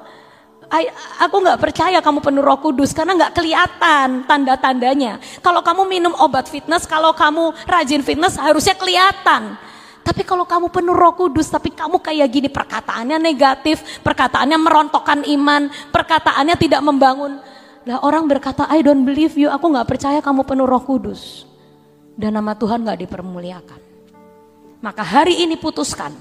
Aku 1.26 1.42
nggak 1.42 1.58
percaya 1.58 1.98
kamu 2.06 2.22
penuh 2.22 2.46
roh 2.46 2.62
kudus 2.62 2.94
karena 2.94 3.18
nggak 3.18 3.34
kelihatan 3.34 4.30
tanda-tandanya. 4.30 5.18
Kalau 5.42 5.66
kamu 5.66 5.90
minum 5.90 6.14
obat 6.22 6.54
fitness, 6.54 6.86
kalau 6.86 7.18
kamu 7.18 7.50
rajin 7.66 8.06
fitness 8.06 8.38
harusnya 8.38 8.78
kelihatan. 8.78 9.58
Tapi 10.06 10.22
kalau 10.22 10.46
kamu 10.46 10.70
penuh 10.70 10.94
roh 10.94 11.18
kudus, 11.18 11.50
tapi 11.50 11.74
kamu 11.74 11.98
kayak 11.98 12.30
gini 12.30 12.48
perkataannya 12.48 13.18
negatif, 13.18 13.82
perkataannya 14.06 14.58
merontokkan 14.62 15.26
iman, 15.26 15.74
perkataannya 15.90 16.56
tidak 16.62 16.82
membangun. 16.86 17.42
Lah 17.90 18.06
orang 18.06 18.30
berkata, 18.30 18.70
I 18.70 18.86
don't 18.86 19.02
believe 19.02 19.34
you, 19.34 19.50
aku 19.50 19.66
nggak 19.66 19.90
percaya 19.90 20.22
kamu 20.22 20.46
penuh 20.46 20.70
roh 20.70 20.86
kudus 20.86 21.51
dan 22.22 22.38
nama 22.38 22.54
Tuhan 22.54 22.86
gak 22.86 23.02
dipermuliakan. 23.02 23.82
Maka 24.86 25.02
hari 25.02 25.42
ini 25.42 25.58
putuskan, 25.58 26.14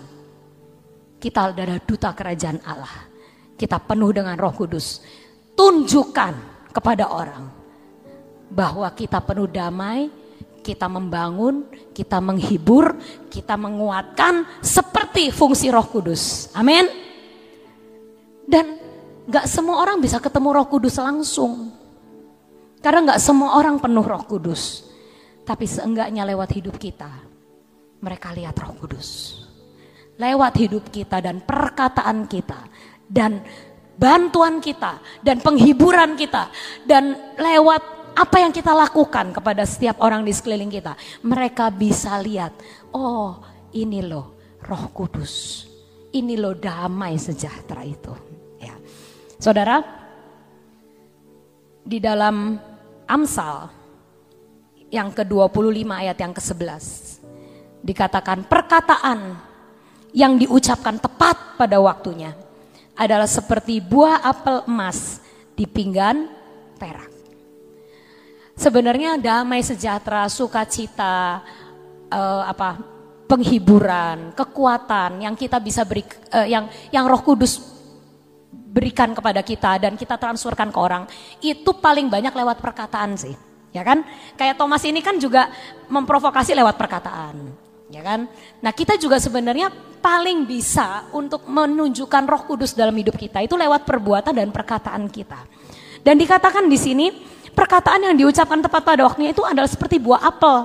kita 1.20 1.52
adalah 1.52 1.76
duta 1.84 2.16
kerajaan 2.16 2.64
Allah. 2.64 3.12
Kita 3.60 3.76
penuh 3.76 4.08
dengan 4.08 4.32
roh 4.40 4.56
kudus. 4.56 5.04
Tunjukkan 5.52 6.32
kepada 6.72 7.12
orang 7.12 7.52
bahwa 8.48 8.88
kita 8.96 9.20
penuh 9.20 9.44
damai, 9.44 10.08
kita 10.64 10.88
membangun, 10.88 11.68
kita 11.92 12.16
menghibur, 12.16 12.96
kita 13.28 13.60
menguatkan 13.60 14.48
seperti 14.64 15.28
fungsi 15.28 15.68
roh 15.68 15.84
kudus. 15.84 16.48
Amin. 16.56 16.88
Dan 18.48 18.80
gak 19.28 19.44
semua 19.44 19.84
orang 19.84 20.00
bisa 20.00 20.16
ketemu 20.16 20.48
roh 20.56 20.66
kudus 20.68 20.96
langsung. 20.96 21.76
Karena 22.80 23.12
gak 23.12 23.20
semua 23.20 23.60
orang 23.60 23.76
penuh 23.76 24.04
roh 24.04 24.24
kudus. 24.24 24.89
Tapi 25.50 25.66
seenggaknya 25.66 26.22
lewat 26.22 26.54
hidup 26.54 26.78
kita, 26.78 27.10
mereka 27.98 28.30
lihat 28.30 28.54
roh 28.62 28.70
kudus. 28.78 29.42
Lewat 30.14 30.54
hidup 30.62 30.94
kita 30.94 31.18
dan 31.18 31.42
perkataan 31.42 32.30
kita, 32.30 32.70
dan 33.10 33.42
bantuan 33.98 34.62
kita, 34.62 35.02
dan 35.26 35.42
penghiburan 35.42 36.14
kita, 36.14 36.54
dan 36.86 37.34
lewat 37.34 37.82
apa 38.14 38.36
yang 38.38 38.54
kita 38.54 38.70
lakukan 38.70 39.34
kepada 39.34 39.66
setiap 39.66 39.98
orang 40.06 40.22
di 40.22 40.30
sekeliling 40.30 40.70
kita. 40.70 40.94
Mereka 41.26 41.74
bisa 41.74 42.14
lihat, 42.22 42.54
oh 42.94 43.42
ini 43.74 44.06
loh 44.06 44.54
roh 44.62 44.86
kudus. 44.94 45.66
Ini 46.14 46.38
loh 46.38 46.54
damai 46.54 47.18
sejahtera 47.18 47.82
itu. 47.82 48.14
Ya. 48.62 48.78
Saudara, 49.34 49.82
di 51.82 51.98
dalam 51.98 52.54
Amsal 53.10 53.79
yang 54.90 55.14
ke-25 55.14 55.86
ayat 55.86 56.18
yang 56.18 56.34
ke-11. 56.34 56.84
Dikatakan 57.80 58.44
perkataan 58.44 59.38
yang 60.10 60.36
diucapkan 60.36 60.98
tepat 60.98 61.56
pada 61.56 61.78
waktunya 61.78 62.34
adalah 62.98 63.30
seperti 63.30 63.80
buah 63.80 64.20
apel 64.20 64.66
emas 64.66 65.22
di 65.56 65.64
pinggan 65.64 66.28
perak. 66.76 67.08
Sebenarnya 68.60 69.16
damai 69.16 69.64
sejahtera, 69.64 70.28
sukacita, 70.28 71.40
uh, 72.12 72.44
apa 72.44 72.76
penghiburan, 73.24 74.36
kekuatan 74.36 75.24
yang 75.24 75.32
kita 75.32 75.56
bisa 75.62 75.86
beri, 75.88 76.04
uh, 76.34 76.44
yang 76.44 76.68
yang 76.92 77.08
Roh 77.08 77.24
Kudus 77.24 77.56
berikan 78.50 79.16
kepada 79.16 79.40
kita 79.40 79.80
dan 79.80 79.96
kita 79.96 80.20
transferkan 80.20 80.68
ke 80.68 80.78
orang 80.78 81.08
itu 81.40 81.70
paling 81.80 82.12
banyak 82.12 82.36
lewat 82.36 82.60
perkataan 82.60 83.16
sih. 83.16 83.49
Ya 83.70 83.86
kan? 83.86 84.02
Kayak 84.34 84.58
Thomas 84.58 84.82
ini 84.82 84.98
kan 84.98 85.18
juga 85.18 85.50
memprovokasi 85.86 86.54
lewat 86.54 86.74
perkataan. 86.74 87.36
Ya 87.90 88.02
kan? 88.06 88.30
Nah 88.62 88.70
kita 88.70 88.94
juga 88.98 89.18
sebenarnya 89.18 89.70
paling 89.98 90.46
bisa 90.46 91.10
untuk 91.10 91.46
menunjukkan 91.46 92.24
roh 92.26 92.42
kudus 92.46 92.72
dalam 92.72 92.94
hidup 92.94 93.18
kita 93.18 93.42
itu 93.44 93.54
lewat 93.58 93.82
perbuatan 93.84 94.34
dan 94.34 94.48
perkataan 94.50 95.10
kita. 95.10 95.42
Dan 96.00 96.16
dikatakan 96.16 96.70
di 96.70 96.78
sini 96.80 97.06
perkataan 97.52 98.10
yang 98.10 98.14
diucapkan 98.16 98.62
tepat 98.62 98.82
pada 98.82 99.02
waktunya 99.04 99.34
itu 99.34 99.44
adalah 99.44 99.68
seperti 99.68 100.00
buah 100.00 100.22
apel. 100.22 100.64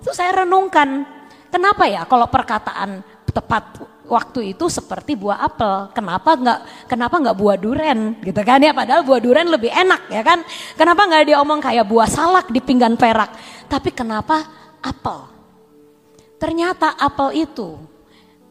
Itu 0.00 0.16
saya 0.16 0.46
renungkan, 0.46 1.04
kenapa 1.52 1.84
ya 1.84 2.08
kalau 2.08 2.24
perkataan 2.30 3.04
tepat 3.28 3.84
waktu 4.10 4.52
itu 4.58 4.66
seperti 4.66 5.14
buah 5.14 5.38
apel. 5.46 5.94
Kenapa 5.94 6.34
nggak 6.34 6.60
kenapa 6.90 7.14
nggak 7.22 7.38
buah 7.38 7.56
duren 7.56 8.18
gitu 8.20 8.42
kan 8.42 8.58
ya? 8.58 8.74
Padahal 8.74 9.06
buah 9.06 9.22
duren 9.22 9.46
lebih 9.46 9.70
enak 9.70 10.10
ya 10.10 10.26
kan? 10.26 10.42
Kenapa 10.74 11.06
nggak 11.06 11.24
dia 11.30 11.38
omong 11.38 11.62
kayak 11.62 11.86
buah 11.86 12.10
salak 12.10 12.50
di 12.50 12.58
pinggan 12.58 12.98
perak? 12.98 13.30
Tapi 13.70 13.94
kenapa 13.94 14.42
apel? 14.82 15.30
Ternyata 16.42 16.98
apel 16.98 17.46
itu 17.46 17.78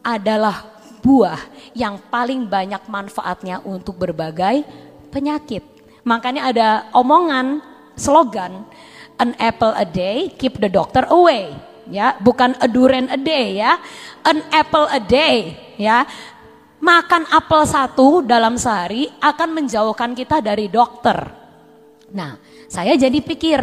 adalah 0.00 0.64
buah 1.04 1.38
yang 1.76 2.00
paling 2.08 2.48
banyak 2.48 2.80
manfaatnya 2.88 3.60
untuk 3.60 4.00
berbagai 4.00 4.64
penyakit. 5.12 5.60
Makanya 6.08 6.48
ada 6.48 6.68
omongan 6.96 7.60
slogan 8.00 8.64
an 9.20 9.36
apple 9.36 9.76
a 9.76 9.84
day 9.84 10.32
keep 10.40 10.56
the 10.56 10.70
doctor 10.72 11.04
away 11.12 11.52
ya, 11.88 12.18
bukan 12.20 12.52
a 12.60 12.66
durian 12.68 13.08
a 13.08 13.16
day 13.16 13.62
ya, 13.62 13.80
an 14.26 14.44
apple 14.52 14.90
a 14.90 15.00
day 15.00 15.56
ya. 15.80 16.04
Makan 16.80 17.28
apel 17.28 17.68
satu 17.68 18.24
dalam 18.24 18.56
sehari 18.56 19.04
akan 19.20 19.52
menjauhkan 19.52 20.16
kita 20.16 20.40
dari 20.40 20.64
dokter. 20.72 21.28
Nah, 22.16 22.40
saya 22.72 22.96
jadi 22.96 23.20
pikir, 23.20 23.60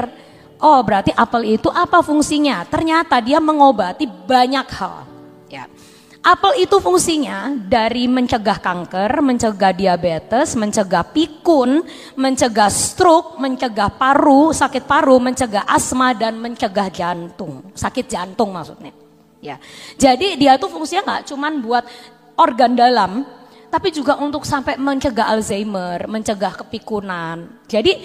oh 0.62 0.80
berarti 0.86 1.10
apel 1.18 1.58
itu 1.58 1.66
apa 1.74 2.06
fungsinya? 2.06 2.62
Ternyata 2.70 3.18
dia 3.18 3.42
mengobati 3.42 4.06
banyak 4.06 4.68
hal. 4.70 5.17
Apel 6.28 6.68
itu 6.68 6.76
fungsinya 6.84 7.56
dari 7.56 8.04
mencegah 8.04 8.60
kanker, 8.60 9.24
mencegah 9.24 9.72
diabetes, 9.72 10.60
mencegah 10.60 11.08
pikun, 11.16 11.88
mencegah 12.20 12.68
stroke, 12.68 13.40
mencegah 13.40 13.88
paru, 13.96 14.52
sakit 14.52 14.84
paru, 14.84 15.24
mencegah 15.24 15.64
asma 15.64 16.12
dan 16.12 16.36
mencegah 16.36 16.92
jantung, 16.92 17.72
sakit 17.72 18.12
jantung 18.12 18.52
maksudnya. 18.52 18.92
Ya, 19.40 19.56
jadi 19.96 20.36
dia 20.36 20.60
tuh 20.60 20.68
fungsinya 20.68 21.08
nggak 21.08 21.32
cuman 21.32 21.54
buat 21.64 21.88
organ 22.36 22.76
dalam, 22.76 23.24
tapi 23.72 23.96
juga 23.96 24.20
untuk 24.20 24.44
sampai 24.44 24.76
mencegah 24.76 25.32
Alzheimer, 25.32 26.12
mencegah 26.12 26.60
kepikunan. 26.60 27.64
Jadi 27.72 28.04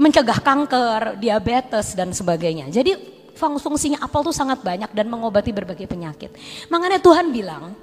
mencegah 0.00 0.40
kanker, 0.40 1.20
diabetes 1.20 1.92
dan 1.92 2.08
sebagainya. 2.08 2.72
Jadi 2.72 3.13
fungsinya 3.34 3.98
apel 4.00 4.22
itu 4.24 4.32
sangat 4.32 4.62
banyak 4.62 4.90
dan 4.94 5.06
mengobati 5.10 5.50
berbagai 5.50 5.90
penyakit. 5.90 6.30
Makanya 6.70 6.98
Tuhan 7.02 7.34
bilang, 7.34 7.74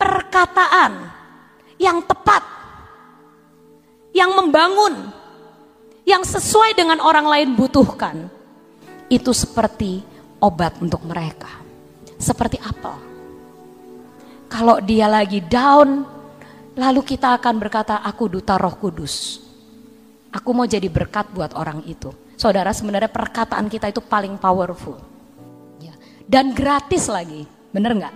perkataan 0.00 0.92
yang 1.76 2.02
tepat, 2.02 2.42
yang 4.16 4.34
membangun, 4.34 5.12
yang 6.08 6.24
sesuai 6.24 6.72
dengan 6.74 6.98
orang 7.04 7.28
lain 7.28 7.48
butuhkan, 7.54 8.32
itu 9.12 9.32
seperti 9.32 10.00
obat 10.40 10.76
untuk 10.80 11.04
mereka. 11.04 11.48
Seperti 12.18 12.58
apel. 12.58 12.96
Kalau 14.48 14.80
dia 14.80 15.06
lagi 15.06 15.44
down, 15.44 16.02
lalu 16.74 17.00
kita 17.04 17.36
akan 17.36 17.54
berkata, 17.60 18.00
aku 18.00 18.26
duta 18.26 18.56
roh 18.56 18.74
kudus. 18.74 19.44
Aku 20.32 20.56
mau 20.56 20.64
jadi 20.64 20.88
berkat 20.88 21.30
buat 21.30 21.52
orang 21.54 21.84
itu. 21.84 22.27
Saudara 22.38 22.70
sebenarnya 22.70 23.10
perkataan 23.10 23.66
kita 23.66 23.90
itu 23.90 23.98
paling 23.98 24.38
powerful. 24.38 24.94
Ya. 25.82 25.90
Dan 26.22 26.54
gratis 26.54 27.10
lagi, 27.10 27.42
bener 27.74 27.98
nggak? 27.98 28.14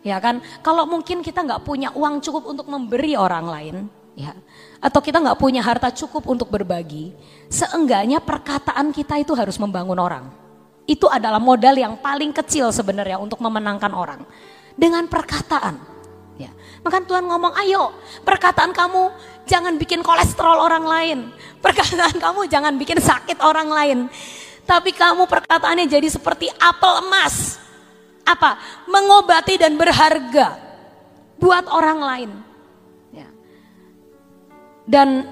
Ya 0.00 0.16
kan, 0.24 0.40
kalau 0.64 0.88
mungkin 0.88 1.20
kita 1.20 1.44
nggak 1.44 1.68
punya 1.68 1.92
uang 1.92 2.24
cukup 2.24 2.48
untuk 2.48 2.64
memberi 2.64 3.12
orang 3.12 3.44
lain, 3.44 3.76
ya, 4.16 4.32
atau 4.80 5.04
kita 5.04 5.20
nggak 5.20 5.36
punya 5.36 5.60
harta 5.60 5.92
cukup 5.92 6.24
untuk 6.24 6.48
berbagi, 6.48 7.12
seenggaknya 7.52 8.24
perkataan 8.24 8.88
kita 8.88 9.20
itu 9.20 9.36
harus 9.36 9.60
membangun 9.60 10.00
orang. 10.00 10.32
Itu 10.88 11.04
adalah 11.12 11.36
modal 11.36 11.76
yang 11.76 12.00
paling 12.00 12.32
kecil 12.32 12.72
sebenarnya 12.72 13.20
untuk 13.20 13.36
memenangkan 13.44 13.92
orang 13.92 14.24
dengan 14.72 15.04
perkataan. 15.04 15.76
Ya. 16.40 16.48
Maka 16.82 17.02
Tuhan 17.02 17.26
ngomong, 17.26 17.54
ayo 17.64 17.90
perkataan 18.22 18.70
kamu 18.70 19.10
jangan 19.48 19.74
bikin 19.80 20.04
kolesterol 20.04 20.58
orang 20.62 20.84
lain. 20.84 21.18
Perkataan 21.58 22.16
kamu 22.24 22.46
jangan 22.46 22.74
bikin 22.78 23.00
sakit 23.02 23.42
orang 23.42 23.68
lain. 23.72 23.98
Tapi 24.68 24.92
kamu 24.92 25.24
perkataannya 25.24 25.88
jadi 25.88 26.08
seperti 26.12 26.52
apel 26.60 27.08
emas. 27.08 27.56
Apa? 28.28 28.60
Mengobati 28.84 29.56
dan 29.56 29.80
berharga 29.80 30.60
buat 31.40 31.64
orang 31.72 31.98
lain. 32.04 32.30
Ya. 33.16 33.28
Dan 34.84 35.24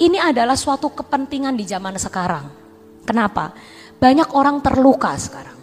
ini 0.00 0.16
adalah 0.16 0.56
suatu 0.56 0.88
kepentingan 0.88 1.52
di 1.52 1.68
zaman 1.68 2.00
sekarang. 2.00 2.48
Kenapa? 3.04 3.52
Banyak 4.00 4.32
orang 4.32 4.64
terluka 4.64 5.12
sekarang. 5.20 5.58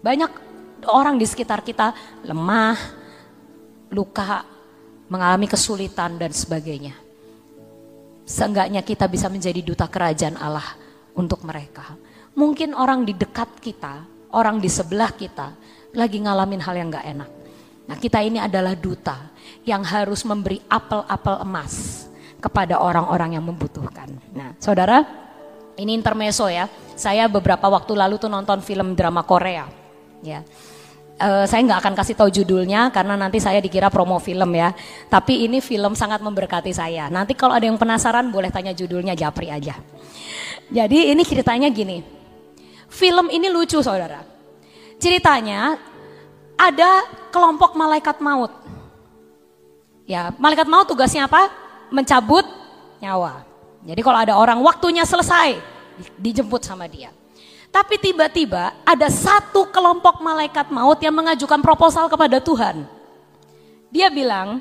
Banyak 0.00 0.30
orang 0.88 1.20
di 1.20 1.26
sekitar 1.28 1.60
kita 1.60 1.92
lemah, 2.24 2.78
luka, 3.92 4.46
mengalami 5.12 5.44
kesulitan 5.44 6.16
dan 6.16 6.32
sebagainya. 6.32 6.96
Seenggaknya 8.24 8.80
kita 8.80 9.04
bisa 9.12 9.28
menjadi 9.28 9.60
duta 9.60 9.84
kerajaan 9.84 10.40
Allah 10.40 10.64
untuk 11.12 11.44
mereka. 11.44 11.84
Mungkin 12.32 12.72
orang 12.72 13.04
di 13.04 13.12
dekat 13.12 13.60
kita, 13.60 14.08
orang 14.32 14.56
di 14.56 14.72
sebelah 14.72 15.12
kita 15.12 15.52
lagi 15.92 16.16
ngalamin 16.16 16.64
hal 16.64 16.74
yang 16.80 16.88
gak 16.88 17.04
enak. 17.04 17.30
Nah 17.92 17.96
kita 18.00 18.24
ini 18.24 18.40
adalah 18.40 18.72
duta 18.72 19.28
yang 19.68 19.84
harus 19.84 20.24
memberi 20.24 20.64
apel-apel 20.64 21.44
emas 21.44 22.08
kepada 22.40 22.80
orang-orang 22.80 23.36
yang 23.36 23.44
membutuhkan. 23.44 24.08
Nah 24.32 24.56
saudara, 24.56 25.04
ini 25.76 25.92
intermezzo 25.92 26.48
ya. 26.48 26.72
Saya 26.96 27.28
beberapa 27.28 27.68
waktu 27.68 27.92
lalu 27.92 28.16
tuh 28.16 28.32
nonton 28.32 28.64
film 28.64 28.96
drama 28.96 29.20
Korea. 29.28 29.68
Ya, 30.22 30.40
uh, 31.22 31.44
saya 31.46 31.62
nggak 31.62 31.80
akan 31.86 31.94
kasih 31.94 32.14
tahu 32.18 32.28
judulnya 32.28 32.90
karena 32.90 33.14
nanti 33.14 33.38
saya 33.38 33.62
dikira 33.62 33.88
promo 33.88 34.18
film 34.18 34.50
ya. 34.58 34.74
Tapi 35.06 35.46
ini 35.46 35.62
film 35.62 35.94
sangat 35.94 36.18
memberkati 36.18 36.74
saya. 36.74 37.06
Nanti 37.06 37.38
kalau 37.38 37.54
ada 37.54 37.62
yang 37.62 37.78
penasaran 37.78 38.28
boleh 38.34 38.50
tanya 38.50 38.74
judulnya 38.74 39.14
Japri 39.14 39.48
aja. 39.48 39.78
Jadi 40.68 41.14
ini 41.14 41.22
ceritanya 41.22 41.70
gini. 41.70 42.02
Film 42.90 43.30
ini 43.30 43.46
lucu 43.48 43.78
saudara. 43.80 44.26
Ceritanya 44.98 45.78
ada 46.58 46.90
kelompok 47.32 47.78
malaikat 47.78 48.20
maut. 48.20 48.52
Ya, 50.04 50.34
malaikat 50.36 50.68
maut 50.68 50.90
tugasnya 50.90 51.30
apa? 51.30 51.48
Mencabut 51.88 52.44
nyawa. 53.00 53.46
Jadi 53.82 54.00
kalau 54.04 54.18
ada 54.18 54.34
orang 54.38 54.62
waktunya 54.62 55.02
selesai, 55.02 55.58
dijemput 56.20 56.62
sama 56.62 56.86
dia. 56.86 57.10
Tapi 57.72 57.96
tiba-tiba 57.96 58.76
ada 58.84 59.08
satu 59.08 59.64
kelompok 59.72 60.20
malaikat 60.20 60.68
maut 60.68 61.00
yang 61.00 61.16
mengajukan 61.16 61.64
proposal 61.64 62.04
kepada 62.04 62.36
Tuhan. 62.36 62.84
Dia 63.88 64.12
bilang, 64.12 64.60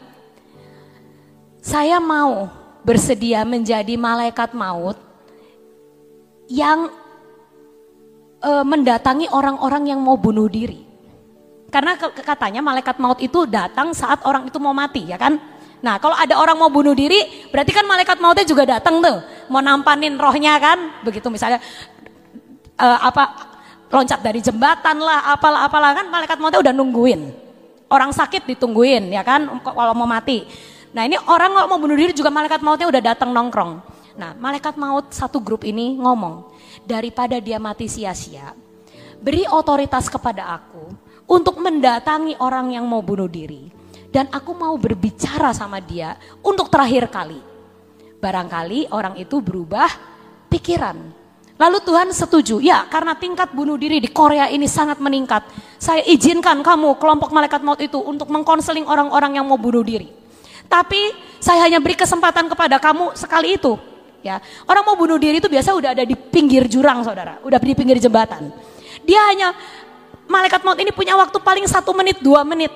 saya 1.60 2.00
mau 2.00 2.48
bersedia 2.88 3.44
menjadi 3.44 4.00
malaikat 4.00 4.56
maut 4.56 4.96
yang 6.48 6.88
e, 8.40 8.52
mendatangi 8.64 9.28
orang-orang 9.28 9.92
yang 9.92 10.00
mau 10.00 10.16
bunuh 10.16 10.48
diri. 10.48 10.88
Karena 11.68 12.00
katanya 12.00 12.64
malaikat 12.64 12.96
maut 12.96 13.20
itu 13.20 13.44
datang 13.44 13.92
saat 13.92 14.24
orang 14.24 14.48
itu 14.48 14.56
mau 14.60 14.76
mati, 14.76 15.08
ya 15.08 15.20
kan? 15.20 15.36
Nah, 15.84 16.00
kalau 16.00 16.14
ada 16.16 16.40
orang 16.40 16.56
mau 16.56 16.72
bunuh 16.72 16.96
diri, 16.96 17.48
berarti 17.50 17.72
kan 17.74 17.84
malaikat 17.88 18.22
mautnya 18.22 18.46
juga 18.46 18.78
datang 18.78 19.02
tuh, 19.02 19.18
mau 19.50 19.60
nampanin 19.60 20.20
rohnya 20.20 20.56
kan? 20.62 21.02
Begitu 21.02 21.26
misalnya 21.32 21.58
uh, 22.82 23.00
apa 23.06 23.24
loncat 23.94 24.20
dari 24.26 24.42
jembatan 24.42 24.98
lah, 24.98 25.30
apalah 25.30 25.70
apalah 25.70 25.94
kan 25.94 26.10
malaikat 26.10 26.42
mautnya 26.42 26.60
udah 26.60 26.74
nungguin. 26.74 27.22
Orang 27.92 28.16
sakit 28.16 28.48
ditungguin 28.48 29.12
ya 29.14 29.22
kan 29.22 29.46
kalau 29.62 29.94
mau 29.94 30.08
mati. 30.08 30.48
Nah 30.92 31.08
ini 31.08 31.20
orang 31.28 31.52
kalau 31.56 31.68
mau 31.72 31.80
bunuh 31.80 31.96
diri 31.96 32.12
juga 32.16 32.34
malaikat 32.34 32.64
mautnya 32.64 32.88
udah 32.90 33.02
datang 33.04 33.30
nongkrong. 33.36 33.84
Nah 34.16 34.32
malaikat 34.36 34.76
maut 34.80 35.12
satu 35.12 35.40
grup 35.44 35.68
ini 35.68 36.00
ngomong, 36.00 36.52
daripada 36.88 37.38
dia 37.40 37.60
mati 37.60 37.92
sia-sia, 37.92 38.56
beri 39.20 39.44
otoritas 39.48 40.08
kepada 40.08 40.56
aku 40.56 40.92
untuk 41.28 41.60
mendatangi 41.60 42.40
orang 42.40 42.76
yang 42.76 42.88
mau 42.88 43.04
bunuh 43.04 43.28
diri. 43.28 43.72
Dan 44.12 44.28
aku 44.28 44.52
mau 44.52 44.76
berbicara 44.76 45.56
sama 45.56 45.80
dia 45.80 46.20
untuk 46.44 46.68
terakhir 46.68 47.08
kali. 47.08 47.40
Barangkali 48.20 48.92
orang 48.92 49.16
itu 49.16 49.40
berubah 49.40 49.88
pikiran 50.52 51.21
Lalu 51.62 51.78
Tuhan 51.86 52.10
setuju, 52.10 52.58
ya 52.58 52.90
karena 52.90 53.14
tingkat 53.14 53.54
bunuh 53.54 53.78
diri 53.78 54.02
di 54.02 54.10
Korea 54.10 54.50
ini 54.50 54.66
sangat 54.66 54.98
meningkat. 54.98 55.46
Saya 55.78 56.02
izinkan 56.10 56.66
kamu 56.66 56.98
kelompok 56.98 57.30
malaikat 57.30 57.62
maut 57.62 57.78
itu 57.78 58.02
untuk 58.02 58.34
mengkonseling 58.34 58.90
orang-orang 58.90 59.38
yang 59.38 59.46
mau 59.46 59.62
bunuh 59.62 59.86
diri. 59.86 60.10
Tapi 60.66 61.14
saya 61.38 61.70
hanya 61.70 61.78
beri 61.78 61.94
kesempatan 61.94 62.50
kepada 62.50 62.82
kamu 62.82 63.14
sekali 63.14 63.62
itu. 63.62 63.78
Ya, 64.26 64.42
orang 64.66 64.90
mau 64.90 64.98
bunuh 64.98 65.22
diri 65.22 65.38
itu 65.38 65.46
biasa 65.46 65.78
udah 65.78 65.94
ada 65.94 66.02
di 66.02 66.18
pinggir 66.18 66.66
jurang, 66.66 67.06
saudara, 67.06 67.38
udah 67.46 67.62
di 67.62 67.78
pinggir 67.78 68.02
jembatan. 68.02 68.50
Dia 69.06 69.22
hanya 69.30 69.54
malaikat 70.26 70.66
maut 70.66 70.82
ini 70.82 70.90
punya 70.90 71.14
waktu 71.14 71.38
paling 71.46 71.70
satu 71.70 71.94
menit, 71.94 72.26
dua 72.26 72.42
menit 72.42 72.74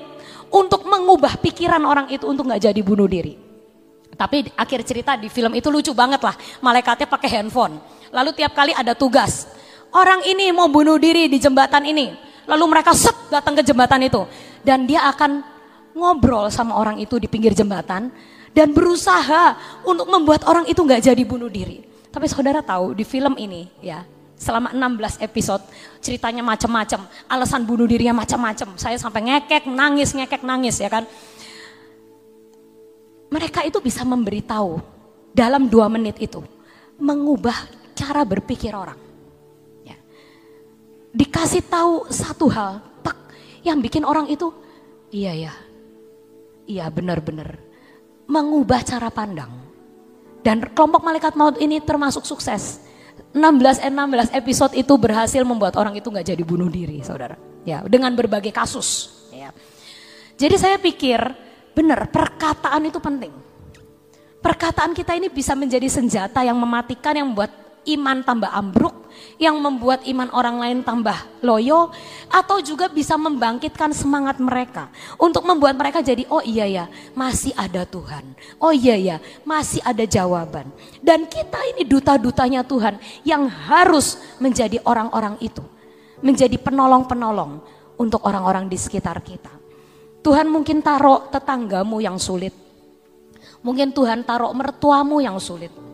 untuk 0.54 0.86
mengubah 0.86 1.42
pikiran 1.42 1.82
orang 1.82 2.06
itu 2.14 2.30
untuk 2.30 2.46
nggak 2.46 2.70
jadi 2.70 2.82
bunuh 2.86 3.10
diri. 3.10 3.34
Tapi 4.14 4.46
akhir 4.54 4.80
cerita 4.86 5.18
di 5.18 5.26
film 5.26 5.58
itu 5.58 5.74
lucu 5.74 5.90
banget 5.90 6.22
lah, 6.22 6.38
malaikatnya 6.62 7.10
pakai 7.10 7.42
handphone 7.42 7.82
Lalu 8.16 8.32
tiap 8.32 8.56
kali 8.56 8.72
ada 8.72 8.96
tugas. 8.96 9.44
Orang 9.92 10.24
ini 10.24 10.56
mau 10.56 10.72
bunuh 10.72 10.96
diri 10.96 11.28
di 11.28 11.36
jembatan 11.36 11.84
ini. 11.84 12.16
Lalu 12.48 12.64
mereka 12.72 12.96
set 12.96 13.16
datang 13.28 13.60
ke 13.60 13.64
jembatan 13.68 14.08
itu. 14.08 14.24
Dan 14.64 14.88
dia 14.88 15.04
akan 15.12 15.44
ngobrol 15.92 16.48
sama 16.48 16.80
orang 16.80 16.96
itu 17.04 17.20
di 17.20 17.28
pinggir 17.28 17.52
jembatan. 17.52 18.08
Dan 18.56 18.72
berusaha 18.72 19.60
untuk 19.84 20.08
membuat 20.08 20.48
orang 20.48 20.64
itu 20.72 20.80
nggak 20.80 21.12
jadi 21.12 21.24
bunuh 21.28 21.52
diri. 21.52 21.84
Tapi 22.08 22.32
saudara 22.32 22.64
tahu 22.64 22.96
di 22.96 23.04
film 23.04 23.36
ini 23.36 23.68
ya 23.84 24.08
selama 24.36 24.76
16 24.76 25.24
episode 25.24 25.64
ceritanya 26.04 26.44
macam-macam 26.44 27.08
alasan 27.32 27.64
bunuh 27.64 27.88
dirinya 27.88 28.20
macam-macam 28.20 28.76
saya 28.76 29.00
sampai 29.00 29.32
ngekek 29.32 29.64
nangis 29.72 30.12
ngekek 30.12 30.44
nangis 30.44 30.76
ya 30.76 30.92
kan 30.92 31.08
mereka 33.32 33.64
itu 33.64 33.80
bisa 33.80 34.04
memberitahu 34.04 34.84
dalam 35.32 35.72
dua 35.72 35.88
menit 35.88 36.20
itu 36.20 36.44
mengubah 37.00 37.56
cara 37.96 38.22
berpikir 38.28 38.76
orang. 38.76 39.00
Ya. 39.88 39.98
Dikasih 41.16 41.64
tahu 41.66 42.12
satu 42.12 42.52
hal, 42.52 42.84
tak, 43.02 43.16
yang 43.64 43.80
bikin 43.80 44.04
orang 44.04 44.28
itu, 44.28 44.52
iya 45.10 45.32
ya, 45.34 45.54
iya 46.68 46.86
benar-benar 46.92 47.66
mengubah 48.28 48.82
cara 48.84 49.10
pandang. 49.14 49.50
Dan 50.46 50.62
kelompok 50.78 51.02
malaikat 51.02 51.34
maut 51.34 51.58
ini 51.58 51.82
termasuk 51.82 52.22
sukses. 52.22 52.86
16 53.34 53.82
16 53.82 54.32
episode 54.32 54.74
itu 54.78 54.94
berhasil 54.96 55.42
membuat 55.42 55.76
orang 55.76 55.98
itu 55.98 56.08
nggak 56.08 56.36
jadi 56.36 56.44
bunuh 56.46 56.70
diri, 56.70 57.02
saudara. 57.02 57.36
Ya, 57.66 57.82
dengan 57.82 58.14
berbagai 58.14 58.54
kasus. 58.54 59.10
Ya. 59.34 59.50
Jadi 60.38 60.56
saya 60.62 60.78
pikir 60.78 61.18
benar 61.74 62.08
perkataan 62.14 62.86
itu 62.86 63.02
penting. 63.02 63.34
Perkataan 64.46 64.94
kita 64.94 65.18
ini 65.18 65.34
bisa 65.34 65.58
menjadi 65.58 65.90
senjata 65.90 66.46
yang 66.46 66.54
mematikan 66.62 67.18
yang 67.18 67.34
membuat 67.34 67.65
iman 67.86 68.26
tambah 68.26 68.50
ambruk, 68.50 69.06
yang 69.36 69.60
membuat 69.60 70.04
iman 70.08 70.32
orang 70.32 70.58
lain 70.60 70.80
tambah 70.84 71.16
loyo, 71.44 71.92
atau 72.32 72.60
juga 72.64 72.88
bisa 72.88 73.16
membangkitkan 73.20 73.92
semangat 73.92 74.40
mereka 74.40 74.92
untuk 75.20 75.44
membuat 75.44 75.76
mereka 75.76 76.00
jadi, 76.00 76.24
oh 76.32 76.44
iya 76.44 76.66
ya, 76.68 76.86
masih 77.16 77.52
ada 77.56 77.84
Tuhan. 77.84 78.24
Oh 78.60 78.72
iya 78.72 78.96
ya, 78.96 79.18
masih 79.44 79.84
ada 79.84 80.04
jawaban. 80.04 80.68
Dan 81.04 81.28
kita 81.28 81.60
ini 81.76 81.84
duta-dutanya 81.88 82.64
Tuhan 82.64 83.00
yang 83.28 83.48
harus 83.48 84.20
menjadi 84.40 84.80
orang-orang 84.84 85.40
itu, 85.44 85.64
menjadi 86.24 86.56
penolong-penolong 86.60 87.60
untuk 88.00 88.24
orang-orang 88.24 88.68
di 88.68 88.76
sekitar 88.80 89.20
kita. 89.24 89.52
Tuhan 90.24 90.50
mungkin 90.50 90.82
taruh 90.82 91.30
tetanggamu 91.30 92.02
yang 92.02 92.18
sulit. 92.18 92.52
Mungkin 93.62 93.94
Tuhan 93.94 94.26
taruh 94.26 94.54
mertuamu 94.54 95.22
yang 95.22 95.38
sulit 95.42 95.85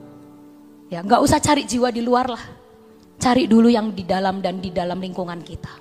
Ya, 0.91 0.99
nggak 0.99 1.23
usah 1.23 1.39
cari 1.39 1.63
jiwa 1.63 1.87
di 1.87 2.03
luar 2.03 2.27
lah. 2.27 2.43
Cari 3.15 3.47
dulu 3.47 3.71
yang 3.71 3.95
di 3.95 4.03
dalam 4.03 4.43
dan 4.43 4.59
di 4.59 4.75
dalam 4.75 4.99
lingkungan 4.99 5.39
kita. 5.39 5.71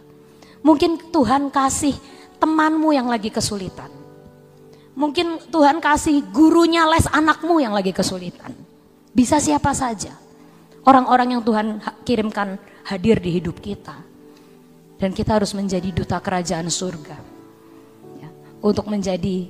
Mungkin 0.63 1.11
Tuhan 1.11 1.51
kasih 1.51 1.99
temanmu 2.39 2.95
yang 2.95 3.11
lagi 3.11 3.27
kesulitan. 3.27 3.91
Mungkin 4.95 5.51
Tuhan 5.51 5.83
kasih 5.83 6.31
gurunya 6.31 6.87
les 6.87 7.11
anakmu 7.11 7.59
yang 7.59 7.75
lagi 7.75 7.91
kesulitan. 7.91 8.55
Bisa 9.11 9.43
siapa 9.43 9.75
saja. 9.75 10.15
Orang-orang 10.87 11.35
yang 11.35 11.43
Tuhan 11.43 11.83
kirimkan 12.07 12.55
hadir 12.87 13.19
di 13.19 13.35
hidup 13.35 13.59
kita. 13.59 13.99
Dan 14.95 15.11
kita 15.11 15.43
harus 15.43 15.51
menjadi 15.59 15.91
duta 15.91 16.23
kerajaan 16.23 16.71
surga. 16.71 17.19
Ya. 18.21 18.31
untuk 18.63 18.87
menjadi 18.87 19.49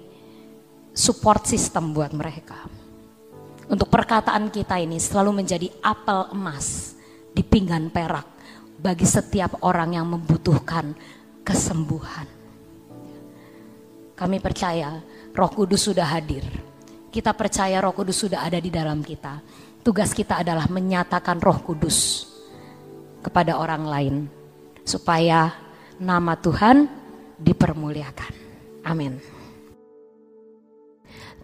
support 0.96 1.44
system 1.44 1.92
buat 1.92 2.16
mereka. 2.16 2.79
Untuk 3.70 3.86
perkataan 3.86 4.50
kita 4.50 4.82
ini 4.82 4.98
selalu 4.98 5.46
menjadi 5.46 5.70
apel 5.78 6.34
emas 6.34 6.98
di 7.30 7.46
pinggan 7.46 7.86
perak 7.94 8.26
bagi 8.82 9.06
setiap 9.06 9.62
orang 9.62 9.94
yang 9.94 10.10
membutuhkan 10.10 10.90
kesembuhan. 11.46 12.26
Kami 14.18 14.36
percaya 14.42 14.98
Roh 15.30 15.50
Kudus 15.54 15.86
sudah 15.86 16.02
hadir. 16.10 16.42
Kita 17.14 17.30
percaya 17.30 17.78
Roh 17.78 17.94
Kudus 17.94 18.26
sudah 18.26 18.42
ada 18.42 18.58
di 18.58 18.74
dalam 18.74 19.06
kita. 19.06 19.38
Tugas 19.86 20.10
kita 20.18 20.42
adalah 20.42 20.66
menyatakan 20.66 21.38
Roh 21.38 21.62
Kudus 21.62 22.26
kepada 23.22 23.54
orang 23.54 23.86
lain 23.86 24.14
supaya 24.82 25.54
nama 26.02 26.34
Tuhan 26.34 26.90
dipermuliakan. 27.38 28.32
Amin. 28.82 29.39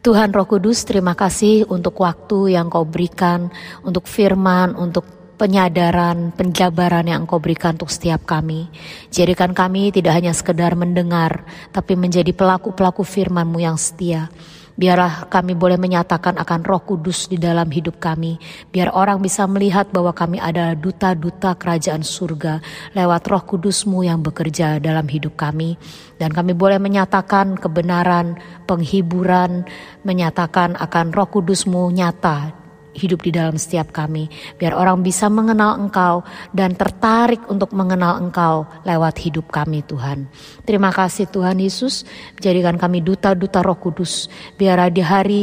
Tuhan 0.07 0.31
Roh 0.31 0.47
Kudus, 0.47 0.87
terima 0.87 1.19
kasih 1.19 1.66
untuk 1.66 1.99
waktu 1.99 2.55
yang 2.55 2.71
kau 2.71 2.87
berikan, 2.87 3.51
untuk 3.83 4.07
firman, 4.07 4.79
untuk 4.79 5.03
penyadaran, 5.35 6.31
penjabaran 6.31 7.11
yang 7.11 7.27
Engkau 7.27 7.42
berikan 7.42 7.75
untuk 7.75 7.90
setiap 7.90 8.23
kami. 8.23 8.71
Jadikan 9.11 9.51
kami 9.51 9.90
tidak 9.90 10.14
hanya 10.14 10.31
sekedar 10.31 10.79
mendengar, 10.79 11.42
tapi 11.75 11.99
menjadi 11.99 12.31
pelaku-pelaku 12.31 13.03
firman-Mu 13.03 13.59
yang 13.59 13.75
setia. 13.75 14.31
Biarlah 14.77 15.33
kami 15.33 15.57
boleh 15.57 15.81
menyatakan 15.81 16.37
akan 16.37 16.61
roh 16.61 16.85
kudus 16.85 17.33
di 17.33 17.41
dalam 17.41 17.73
hidup 17.73 17.97
kami. 17.97 18.37
Biar 18.69 18.93
orang 18.93 19.25
bisa 19.25 19.49
melihat 19.49 19.89
bahwa 19.89 20.12
kami 20.12 20.37
adalah 20.37 20.77
duta-duta 20.77 21.57
kerajaan 21.57 22.05
surga 22.05 22.61
lewat 22.93 23.25
roh 23.25 23.43
kudusmu 23.49 24.05
yang 24.05 24.21
bekerja 24.21 24.77
dalam 24.77 25.09
hidup 25.09 25.41
kami. 25.41 25.81
Dan 26.21 26.37
kami 26.37 26.53
boleh 26.53 26.77
menyatakan 26.77 27.57
kebenaran, 27.57 28.37
penghiburan, 28.69 29.65
menyatakan 30.05 30.77
akan 30.77 31.09
roh 31.17 31.29
kudusmu 31.33 31.89
nyata 31.97 32.66
hidup 32.97 33.23
di 33.23 33.31
dalam 33.31 33.61
setiap 33.61 33.93
kami. 33.93 34.27
Biar 34.57 34.73
orang 34.73 35.05
bisa 35.05 35.29
mengenal 35.29 35.77
Engkau 35.77 36.25
dan 36.57 36.73
tertarik 36.75 37.45
untuk 37.53 37.77
mengenal 37.77 38.19
Engkau 38.19 38.65
lewat 38.89 39.21
hidup 39.21 39.53
kami 39.53 39.85
Tuhan. 39.85 40.27
Terima 40.65 40.89
kasih 40.91 41.29
Tuhan 41.29 41.61
Yesus, 41.61 42.09
jadikan 42.41 42.81
kami 42.81 43.05
duta-duta 43.05 43.61
roh 43.61 43.77
kudus. 43.77 44.33
Biar 44.57 44.89
di 44.89 45.05
hari 45.05 45.43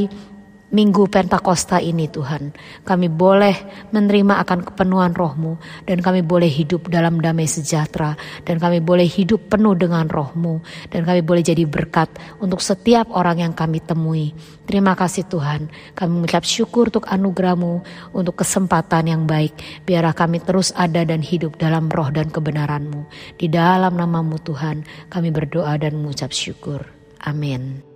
Minggu 0.73 1.05
Pentakosta 1.05 1.77
ini 1.77 2.09
Tuhan. 2.09 2.49
Kami 2.81 3.05
boleh 3.05 3.53
menerima 3.93 4.41
akan 4.41 4.65
kepenuhan 4.65 5.13
rohmu 5.13 5.61
dan 5.85 6.01
kami 6.01 6.25
boleh 6.25 6.49
hidup 6.49 6.89
dalam 6.89 7.21
damai 7.21 7.45
sejahtera 7.45 8.17
dan 8.41 8.57
kami 8.57 8.81
boleh 8.81 9.05
hidup 9.05 9.53
penuh 9.53 9.77
dengan 9.77 10.09
rohmu 10.09 10.65
dan 10.89 11.05
kami 11.05 11.21
boleh 11.21 11.45
jadi 11.45 11.69
berkat 11.69 12.09
untuk 12.41 12.57
setiap 12.57 13.05
orang 13.13 13.45
yang 13.45 13.53
kami 13.53 13.85
temui. 13.85 14.33
Terima 14.65 14.97
kasih 14.97 15.29
Tuhan. 15.29 15.69
Kami 15.93 16.09
mengucap 16.09 16.41
syukur 16.41 16.89
untuk 16.89 17.05
anugerahmu, 17.05 17.85
untuk 18.17 18.41
kesempatan 18.41 19.13
yang 19.13 19.29
baik. 19.29 19.53
Biarlah 19.85 20.17
kami 20.17 20.41
terus 20.41 20.73
ada 20.73 21.05
dan 21.05 21.21
hidup 21.21 21.61
dalam 21.61 21.85
roh 21.93 22.09
dan 22.09 22.33
kebenaranmu. 22.33 23.05
Di 23.37 23.45
dalam 23.45 23.93
namamu 23.93 24.41
Tuhan 24.41 24.81
kami 25.13 25.29
berdoa 25.29 25.77
dan 25.77 26.01
mengucap 26.01 26.33
syukur. 26.33 26.81
Amin. 27.21 27.92